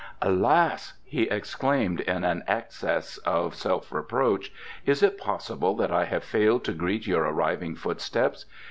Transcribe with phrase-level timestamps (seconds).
[0.23, 4.51] "Alas!" he exclaimed, in an access of self reproach,
[4.83, 8.47] "is it possible that I have failed to greet your arriving footsteps?